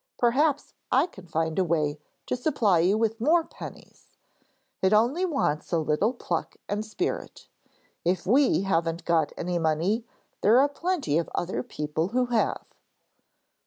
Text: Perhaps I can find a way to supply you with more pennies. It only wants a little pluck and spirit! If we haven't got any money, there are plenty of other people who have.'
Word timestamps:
Perhaps 0.17 0.73
I 0.91 1.05
can 1.05 1.27
find 1.27 1.59
a 1.59 1.63
way 1.63 1.99
to 2.25 2.35
supply 2.35 2.79
you 2.79 2.97
with 2.97 3.21
more 3.21 3.43
pennies. 3.43 4.17
It 4.81 4.93
only 4.93 5.25
wants 5.25 5.71
a 5.71 5.77
little 5.77 6.11
pluck 6.13 6.55
and 6.67 6.83
spirit! 6.83 7.47
If 8.03 8.25
we 8.25 8.63
haven't 8.63 9.05
got 9.05 9.31
any 9.37 9.59
money, 9.59 10.07
there 10.41 10.59
are 10.59 10.67
plenty 10.69 11.19
of 11.19 11.29
other 11.35 11.61
people 11.61 12.07
who 12.07 12.25
have.' 12.33 12.65